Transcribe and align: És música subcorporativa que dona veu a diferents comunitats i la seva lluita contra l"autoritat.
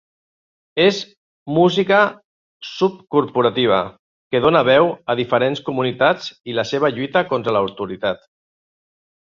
És 0.85 1.01
música 1.57 1.99
subcorporativa 2.69 3.83
que 4.35 4.43
dona 4.49 4.65
veu 4.71 4.91
a 5.15 5.19
diferents 5.23 5.63
comunitats 5.71 6.35
i 6.53 6.61
la 6.63 6.69
seva 6.73 6.93
lluita 6.99 7.27
contra 7.35 7.55
l"autoritat. 7.59 8.29